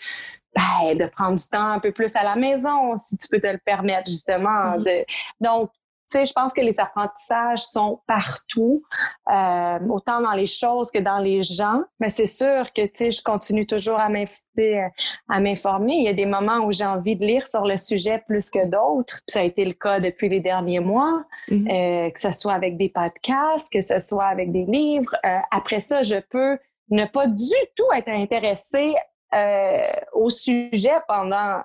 [0.55, 3.47] ben, de prendre du temps un peu plus à la maison, si tu peux te
[3.47, 4.77] le permettre, justement.
[4.77, 4.83] Mm-hmm.
[4.83, 5.05] De...
[5.41, 5.69] Donc,
[6.11, 8.83] tu sais, je pense que les apprentissages sont partout,
[9.31, 11.81] euh, autant dans les choses que dans les gens.
[11.99, 15.93] Mais c'est sûr que, tu sais, je continue toujours à m'informer.
[15.95, 18.67] Il y a des moments où j'ai envie de lire sur le sujet plus que
[18.67, 19.21] d'autres.
[19.27, 22.07] Ça a été le cas depuis les derniers mois, mm-hmm.
[22.07, 25.15] euh, que ce soit avec des podcasts, que ce soit avec des livres.
[25.25, 26.59] Euh, après ça, je peux
[26.91, 28.93] ne pas du tout être intéressée
[29.33, 31.61] euh, au sujet pendant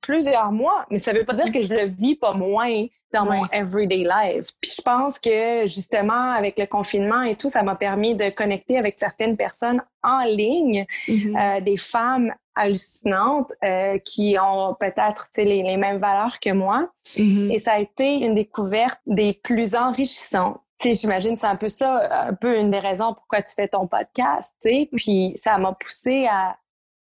[0.00, 3.46] plusieurs mois, mais ça veut pas dire que je le vis pas moins dans mon
[3.52, 4.48] everyday life.
[4.60, 8.78] Puis je pense que justement avec le confinement et tout, ça m'a permis de connecter
[8.78, 11.58] avec certaines personnes en ligne, mm-hmm.
[11.58, 16.88] euh, des femmes hallucinantes euh, qui ont peut-être les, les, mêmes valeurs que moi.
[17.06, 17.52] Mm-hmm.
[17.52, 20.60] Et ça a été une découverte des plus enrichissantes.
[20.82, 24.54] J'imagine c'est un peu ça, un peu une des raisons pourquoi tu fais ton podcast.
[24.60, 24.88] sais.
[24.96, 26.56] Puis ça m'a poussé à,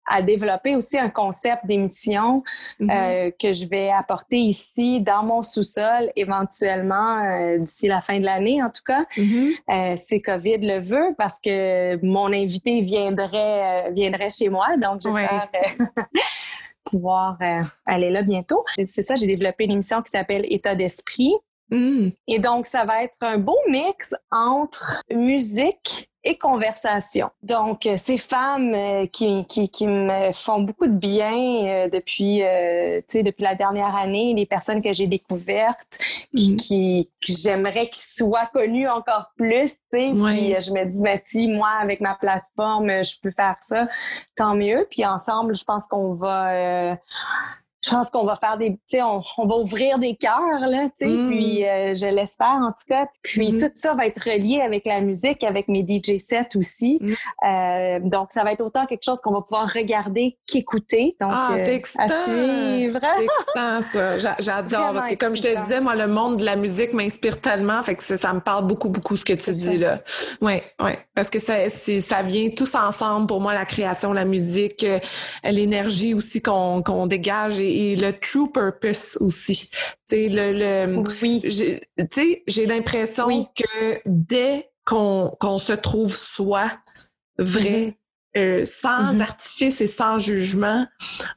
[0.05, 2.43] à développer aussi un concept d'émission
[2.79, 2.91] mm-hmm.
[2.91, 8.25] euh, que je vais apporter ici dans mon sous-sol éventuellement euh, d'ici la fin de
[8.25, 9.05] l'année en tout cas.
[9.15, 9.53] Mm-hmm.
[9.69, 15.49] euh, si COVID le veut parce que mon invité viendrait viendrait chez moi donc j'espère
[15.79, 15.85] euh,
[16.85, 17.37] pouvoir
[17.85, 18.65] aller là bientôt.
[18.85, 21.33] C'est ça, j'ai développé une émission qui s'appelle État d'esprit.
[21.69, 22.09] Mm.
[22.27, 27.31] Et donc, ça va être un beau mix entre musique et conversation.
[27.41, 32.39] Donc, euh, ces femmes euh, qui, qui, qui, me font beaucoup de bien euh, depuis,
[32.39, 35.97] tu sais, depuis la dernière année, les personnes que j'ai découvertes,
[36.35, 36.57] qui, mhm.
[36.57, 40.11] qui j'aimerais qu'ils soient connues encore plus, tu sais.
[40.13, 43.87] Puis je me dis, mais si moi, avec ma plateforme, je peux faire ça,
[44.35, 44.87] tant mieux.
[44.91, 46.97] Puis ensemble, je pense qu'on va
[47.83, 50.87] je pense qu'on va faire des, tu sais, on, on, va ouvrir des cœurs, là,
[50.89, 51.29] tu sais, mm.
[51.29, 53.07] puis euh, je l'espère en tout cas.
[53.23, 53.59] Puis mm-hmm.
[53.59, 56.99] tout ça va être relié avec la musique, avec mes DJ sets aussi.
[57.01, 57.13] Mm.
[57.47, 61.15] Euh, donc, ça va être autant quelque chose qu'on va pouvoir regarder qu'écouter.
[61.19, 62.03] Donc, ah, c'est excitant.
[62.03, 62.99] à suivre.
[63.01, 64.35] C'est excitant, ça.
[64.39, 64.93] J'adore.
[64.93, 67.81] Parce que comme je te disais, moi, le monde de la musique m'inspire tellement.
[67.81, 70.01] Fait que ça, me parle beaucoup, beaucoup ce que tu dis, là.
[70.41, 70.91] Oui, oui.
[71.15, 74.85] Parce que ça, ça vient tous ensemble pour moi, la création, la musique,
[75.43, 79.69] l'énergie aussi qu'on dégage et et, le true purpose aussi.
[80.09, 81.41] Tu le, le oui.
[82.47, 86.71] j'ai l'impression que dès qu'on se trouve soi,
[87.37, 87.95] vrai,
[88.35, 88.39] mm-hmm.
[88.39, 89.21] euh, sans mm-hmm.
[89.21, 90.87] artifice et sans jugement,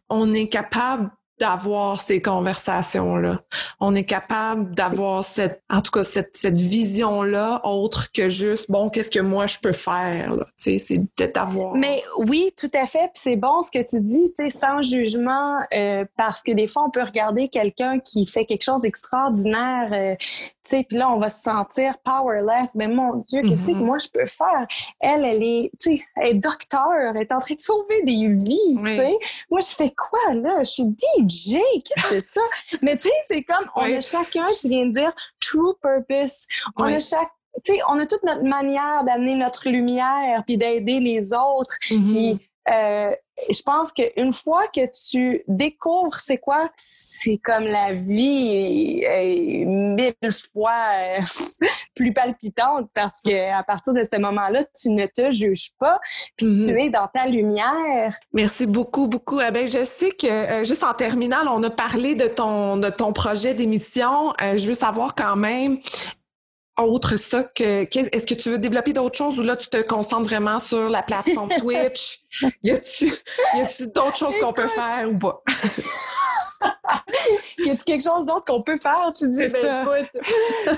[0.08, 3.40] on est capable d'avoir ces conversations-là.
[3.80, 8.88] On est capable d'avoir cette, en tout cas, cette, cette vision-là autre que juste, bon,
[8.88, 11.74] qu'est-ce que moi je peux faire, Tu sais, c'est d'avoir.
[11.74, 13.10] Mais oui, tout à fait.
[13.12, 16.66] Puis c'est bon ce que tu dis, tu sais, sans jugement, euh, parce que des
[16.66, 21.10] fois, on peut regarder quelqu'un qui fait quelque chose d'extraordinaire, euh, tu sais, puis là,
[21.10, 22.74] on va se sentir powerless.
[22.76, 23.84] Mais mon Dieu, qu'est-ce que mm-hmm.
[23.84, 24.66] moi je peux faire?
[25.00, 28.28] Elle, elle est, tu sais, elle est docteur, elle est en train de sauver des
[28.28, 29.14] vies, tu sais.
[29.50, 30.62] Moi, je fais quoi, là?
[30.62, 30.84] Je suis
[31.84, 32.40] Qu'est-ce que c'est ça?
[32.82, 36.46] Mais tu sais, c'est comme, on a chacun, tu viens de dire, true purpose.
[36.76, 37.30] On a chaque
[37.64, 41.76] tu sais, on a toute notre manière d'amener notre lumière puis d'aider les autres.
[41.88, 42.12] Mm-hmm.
[42.12, 43.10] Puis euh,
[43.50, 50.14] je pense qu'une fois que tu découvres c'est quoi, c'est comme la vie est, mille
[50.52, 51.20] fois euh,
[51.96, 55.98] plus palpitante parce que à partir de ce moment-là, tu ne te juges pas,
[56.36, 56.86] puis tu mm-hmm.
[56.86, 58.12] es dans ta lumière.
[58.32, 59.40] Merci beaucoup, beaucoup.
[59.40, 62.88] Eh ben, je sais que euh, juste en terminale, on a parlé de ton de
[62.88, 64.32] ton projet d'émission.
[64.40, 65.78] je veux savoir quand même
[66.76, 67.84] autre ça que
[68.14, 71.02] est-ce que tu veux développer d'autres choses ou là tu te concentres vraiment sur la
[71.02, 72.20] plateforme Twitch?
[72.62, 75.42] Y a-tu d'autres choses qu'on peut faire ou pas?
[77.58, 79.12] Y a-tu quelque chose d'autre qu'on peut faire?
[79.16, 80.22] Tu dis ben, écoute.
[80.66, 80.72] Euh,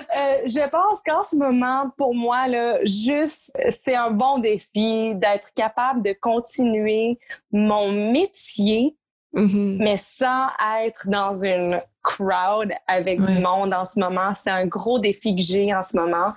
[0.47, 6.03] je pense qu'en ce moment pour moi là juste c'est un bon défi d'être capable
[6.03, 7.19] de continuer
[7.53, 8.97] mon métier
[9.37, 9.77] Mm-hmm.
[9.79, 10.47] Mais sans
[10.83, 15.43] être dans une crowd avec du monde en ce moment, c'est un gros défi que
[15.43, 16.33] j'ai en ce moment.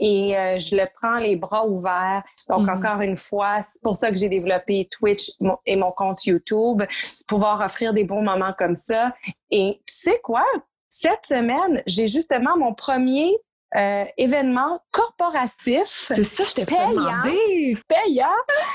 [0.00, 2.24] Et euh, je le prends les bras ouverts.
[2.48, 2.78] Donc, mm-hmm.
[2.78, 5.30] encore une fois, c'est pour ça que j'ai développé Twitch
[5.64, 6.82] et mon compte YouTube,
[7.28, 9.14] pouvoir offrir des bons moments comme ça.
[9.50, 10.44] Et tu sais quoi?
[10.88, 13.32] Cette semaine, j'ai justement mon premier
[13.76, 15.84] euh, événement corporatif.
[15.84, 17.78] C'est ça, je t'ai demandé.
[17.88, 18.26] Payant.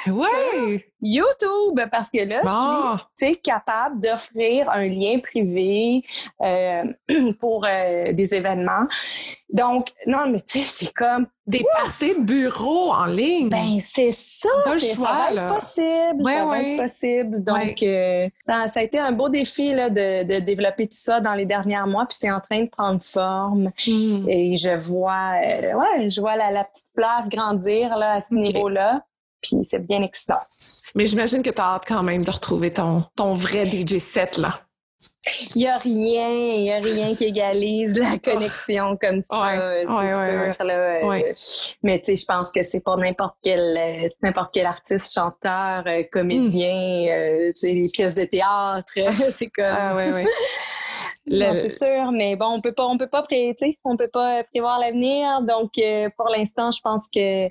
[0.08, 0.84] Oui.
[1.08, 2.42] YouTube, parce que là,
[3.20, 6.04] je suis capable d'offrir un lien privé
[6.42, 6.84] euh,
[7.40, 8.88] pour euh, des événements.
[9.50, 11.28] Donc, non, mais tu sais, c'est comme...
[11.46, 13.48] Des parties de bureau en ligne.
[13.48, 14.50] Ben, c'est ça.
[14.66, 16.26] choix, ça va être possible.
[16.26, 17.44] ça va être possible.
[17.46, 21.46] Donc, euh, ça, a été un beau défi là, de, développer tout ça dans les
[21.46, 22.06] derniers mois.
[22.06, 23.72] Puis c'est en train de prendre forme.
[23.88, 24.28] Hmm.
[24.28, 29.06] Et je vois, ouais, je vois la, petite fleur grandir là, à ce niveau-là.
[29.42, 30.40] Puis c'est bien excitant.
[30.96, 34.38] Mais j'imagine que tu as hâte quand même de retrouver ton, ton vrai DJ set,
[34.38, 34.62] là.
[35.56, 39.86] Il n'y a rien, il n'y a rien qui égalise la connexion comme ça, c'est
[39.86, 40.66] sûr.
[40.66, 41.00] Là,
[41.84, 46.04] mais tu sais, je pense que c'est pour n'importe quel n'importe quel artiste, chanteur, euh,
[46.12, 47.10] comédien, mm.
[47.10, 48.94] euh, les pièces de théâtre,
[49.32, 49.66] c'est comme.
[49.68, 50.26] Ah ouais, ouais.
[51.54, 53.26] c'est sûr, mais bon, on peut pas, on peut pas
[53.84, 55.42] on peut pas prévoir l'avenir.
[55.42, 57.50] Donc, euh, pour l'instant, je pense que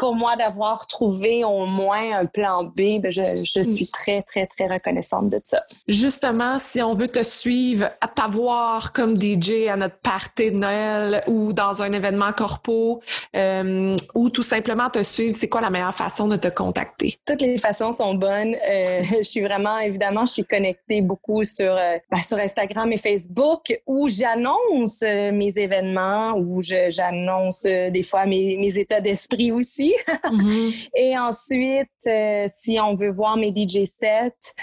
[0.00, 4.46] pour moi d'avoir trouvé au moins un plan B, ben je, je, suis très, très,
[4.46, 5.60] très reconnaissante de ça.
[5.86, 11.22] Justement, si on veut te suivre, à t'avoir comme DJ à notre party de Noël
[11.26, 13.02] ou dans un événement corpo
[13.36, 17.18] euh, ou tout simplement te suivre, c'est quoi la meilleure façon de te contacter?
[17.26, 18.54] Toutes les façons sont bonnes.
[18.54, 22.96] Euh, je suis vraiment, évidemment, je suis connectée beaucoup sur, euh, ben, sur Instagram et
[22.96, 29.89] Facebook où j'annonce mes événements, où j'annonce des fois mes, mes états d'esprit aussi.
[30.24, 30.88] Mm-hmm.
[30.94, 34.54] Et ensuite, euh, si on veut voir mes DJ sets,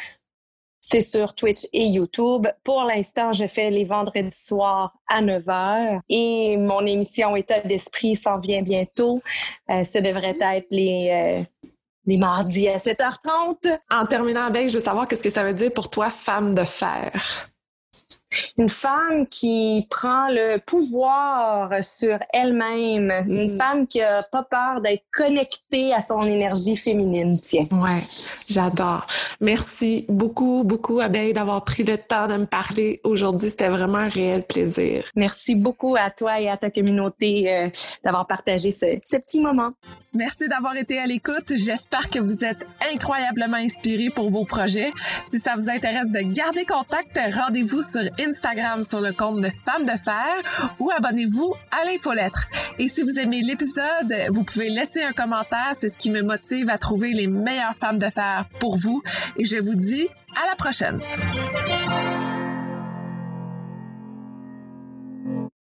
[0.89, 2.47] c'est sur Twitch et YouTube.
[2.63, 8.15] Pour l'instant, je fais les vendredis soirs à 9 h et mon émission État d'esprit
[8.15, 9.21] s'en vient bientôt.
[9.69, 11.69] Euh, ce devrait être les, euh,
[12.05, 13.79] les mardis à 7h30.
[13.91, 16.63] En terminant avec, je veux savoir qu'est-ce que ça veut dire pour toi, femme de
[16.63, 17.49] fer?
[18.58, 23.58] Une femme qui prend le pouvoir sur elle-même, une Mm.
[23.58, 27.65] femme qui a pas peur d'être connectée à son énergie féminine, tiens.
[27.71, 28.02] Ouais,
[28.50, 29.06] j'adore.
[29.41, 33.50] Merci beaucoup, beaucoup, Abeille, d'avoir pris le temps de me parler aujourd'hui.
[33.50, 35.06] C'était vraiment un réel plaisir.
[35.15, 37.69] Merci beaucoup à toi et à ta communauté euh,
[38.04, 39.71] d'avoir partagé ce, ce petit moment.
[40.13, 41.54] Merci d'avoir été à l'écoute.
[41.56, 44.91] J'espère que vous êtes incroyablement inspirés pour vos projets.
[45.28, 49.85] Si ça vous intéresse de garder contact, rendez-vous sur Instagram sur le compte de Femmes
[49.85, 52.47] de Fer ou abonnez-vous à l'infolettre.
[52.77, 55.71] Et si vous aimez l'épisode, vous pouvez laisser un commentaire.
[55.73, 59.02] C'est ce qui me motive à trouver les meilleures femmes de fer pour vous.
[59.37, 60.99] Et je vous dis à la prochaine.